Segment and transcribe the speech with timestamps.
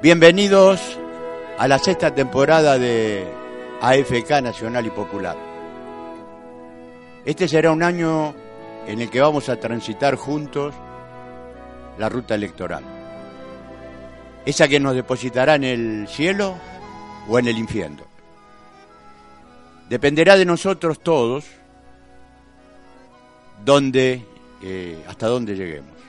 [0.00, 0.96] Bienvenidos
[1.58, 3.26] a la sexta temporada de
[3.80, 5.36] AFK Nacional y Popular.
[7.24, 8.32] Este será un año
[8.86, 10.72] en el que vamos a transitar juntos
[11.98, 12.84] la ruta electoral.
[14.46, 16.54] Esa que nos depositará en el cielo
[17.28, 18.04] o en el infierno.
[19.88, 21.44] Dependerá de nosotros todos
[23.64, 24.24] dónde,
[24.62, 26.07] eh, hasta dónde lleguemos.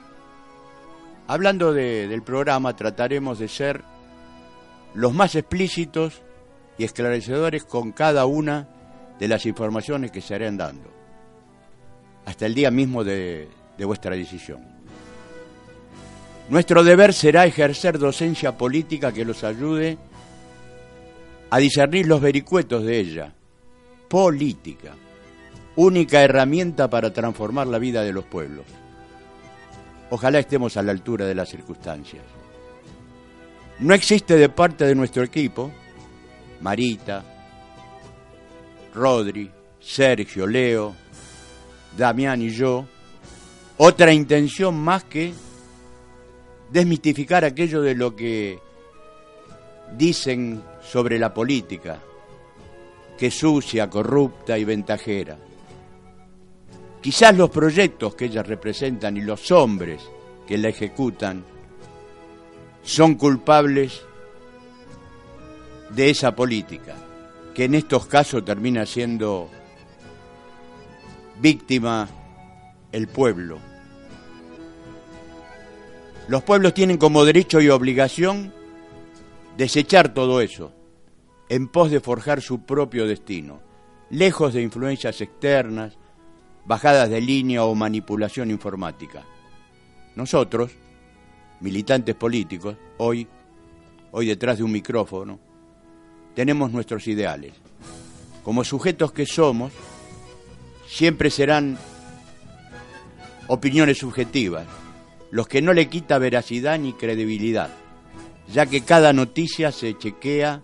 [1.30, 3.84] Hablando de- del programa, trataremos de ser
[4.96, 6.24] los más explícitos
[6.80, 8.68] y esclarecedores con cada una
[9.20, 10.90] de las informaciones que se harán dando,
[12.26, 14.60] hasta el día mismo de, de vuestra decisión.
[16.50, 20.00] Nuestro deber será ejercer docencia política que los ayude
[21.52, 23.34] a discernir los vericuetos de ella.
[24.08, 24.94] Política,
[25.76, 28.66] única herramienta para transformar la vida de los pueblos.
[30.12, 32.24] Ojalá estemos a la altura de las circunstancias.
[33.80, 35.72] No existe de parte de nuestro equipo,
[36.62, 37.24] Marita,
[38.94, 39.50] Rodri,
[39.80, 40.96] Sergio, Leo,
[41.98, 42.86] Damián y yo,
[43.78, 45.34] otra intención más que
[46.72, 48.60] desmitificar aquello de lo que
[49.96, 52.00] dicen sobre la política,
[53.18, 55.38] que es sucia, corrupta y ventajera.
[57.02, 60.02] Quizás los proyectos que ellas representan y los hombres
[60.46, 61.46] que la ejecutan
[62.84, 64.02] son culpables
[65.92, 66.96] de esa política,
[67.54, 69.50] que en estos casos termina siendo
[71.40, 72.10] víctima
[72.92, 73.60] el pueblo.
[76.28, 78.54] Los pueblos tienen como derecho y obligación
[79.58, 80.74] desechar todo eso
[81.50, 83.60] en pos de forjar su propio destino,
[84.10, 85.99] lejos de influencias externas,
[86.70, 89.24] bajadas de línea o manipulación informática.
[90.16, 90.70] Nosotros,
[91.62, 93.28] militantes políticos, hoy,
[94.12, 95.40] hoy detrás de un micrófono,
[96.36, 97.54] tenemos nuestros ideales.
[98.44, 99.74] Como sujetos que somos,
[100.88, 101.80] siempre serán
[103.48, 104.68] opiniones subjetivas,
[105.32, 107.72] los que no le quita veracidad ni credibilidad,
[108.54, 110.62] ya que cada noticia se chequea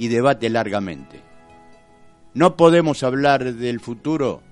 [0.00, 1.20] y debate largamente.
[2.34, 4.47] No podemos hablar del futuro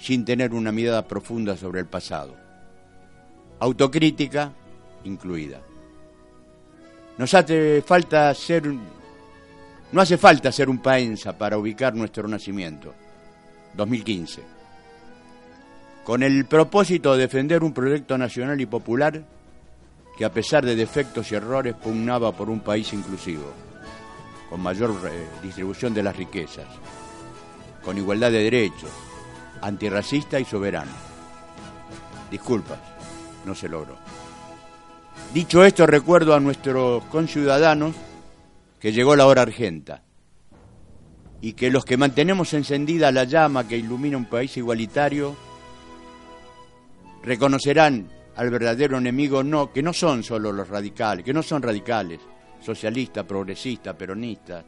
[0.00, 2.34] sin tener una mirada profunda sobre el pasado,
[3.58, 4.52] autocrítica
[5.04, 5.60] incluida.
[7.18, 8.62] Nos hace falta ser,
[9.92, 12.94] no hace falta ser un paenza para ubicar nuestro nacimiento,
[13.74, 14.42] 2015,
[16.02, 19.22] con el propósito de defender un proyecto nacional y popular
[20.16, 23.52] que a pesar de defectos y errores pugnaba por un país inclusivo,
[24.48, 26.66] con mayor eh, distribución de las riquezas,
[27.84, 28.90] con igualdad de derechos,
[29.60, 30.92] antirracista y soberano.
[32.30, 32.78] Disculpas,
[33.44, 33.96] no se logró.
[35.34, 37.94] Dicho esto, recuerdo a nuestros conciudadanos
[38.78, 40.02] que llegó la hora argenta
[41.40, 45.36] y que los que mantenemos encendida la llama que ilumina un país igualitario
[47.22, 52.20] reconocerán al verdadero enemigo no que no son solo los radicales, que no son radicales,
[52.60, 54.64] socialistas, progresistas, peronistas,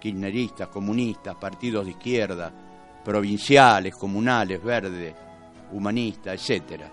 [0.00, 2.52] kirchneristas, comunistas, partidos de izquierda,
[3.04, 5.14] provinciales, comunales, verdes,
[5.72, 6.90] humanistas, etcétera.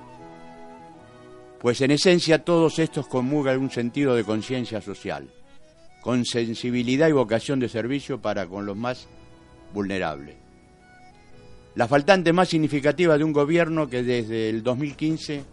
[1.60, 5.30] Pues en esencia todos estos comulgan un sentido de conciencia social,
[6.02, 9.08] con sensibilidad y vocación de servicio para con los más
[9.74, 10.36] vulnerables.
[11.76, 15.44] La faltante más significativa de un gobierno que desde el 2015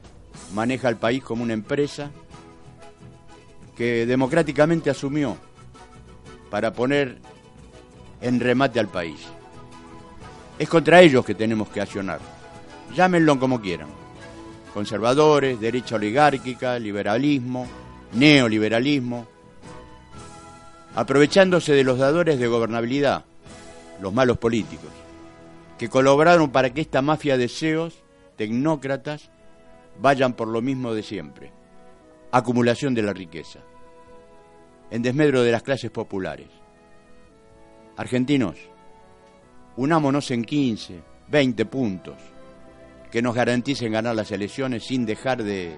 [0.54, 2.10] maneja el país como una empresa
[3.76, 5.36] que democráticamente asumió
[6.50, 7.18] para poner
[8.20, 9.20] en remate al país.
[10.58, 12.20] Es contra ellos que tenemos que accionar.
[12.94, 13.88] Llámenlo como quieran.
[14.72, 17.66] Conservadores, derecha oligárquica, liberalismo,
[18.12, 19.26] neoliberalismo,
[20.94, 23.24] aprovechándose de los dadores de gobernabilidad,
[24.00, 24.90] los malos políticos,
[25.78, 28.02] que colaboraron para que esta mafia de CEOs,
[28.36, 29.30] tecnócratas,
[30.00, 31.52] vayan por lo mismo de siempre,
[32.32, 33.60] acumulación de la riqueza,
[34.90, 36.48] en desmedro de las clases populares.
[37.96, 38.56] Argentinos,
[39.76, 42.16] unámonos en 15, 20 puntos
[43.10, 45.76] que nos garanticen ganar las elecciones sin dejar de,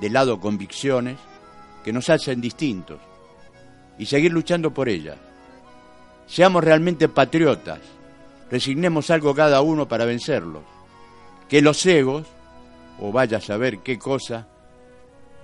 [0.00, 1.18] de lado convicciones
[1.84, 2.98] que nos hacen distintos
[3.98, 5.16] y seguir luchando por ellas.
[6.26, 7.80] Seamos realmente patriotas,
[8.50, 10.62] resignemos algo cada uno para vencerlos.
[11.48, 12.26] Que los egos,
[13.00, 14.48] o vaya a saber qué cosa,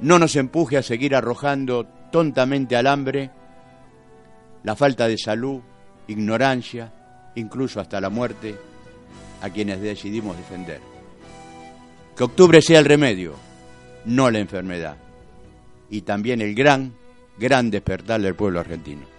[0.00, 3.30] no nos empuje a seguir arrojando tontamente al hambre
[4.62, 5.60] la falta de salud,
[6.06, 6.92] ignorancia,
[7.38, 8.56] incluso hasta la muerte,
[9.40, 10.80] a quienes decidimos defender.
[12.16, 13.34] Que octubre sea el remedio,
[14.04, 14.96] no la enfermedad,
[15.90, 16.92] y también el gran
[17.38, 19.17] gran despertar del pueblo argentino.